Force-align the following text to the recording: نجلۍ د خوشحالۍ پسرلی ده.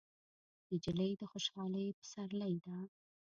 نجلۍ 0.71 1.11
د 1.17 1.21
خوشحالۍ 1.31 1.85
پسرلی 1.99 2.55
ده. 2.65 2.77